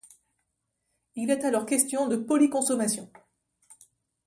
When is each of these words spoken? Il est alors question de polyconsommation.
Il 1.13 1.29
est 1.29 1.45
alors 1.45 1.67
question 1.67 2.07
de 2.07 2.15
polyconsommation. 2.15 3.07